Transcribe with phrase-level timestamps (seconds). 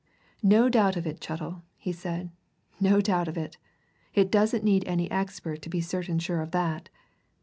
[0.41, 2.31] "No doubt of it, Chettle," he said.
[2.79, 3.59] "No doubt of it!
[4.15, 6.89] It doesn't need any expert to be certain sure of that.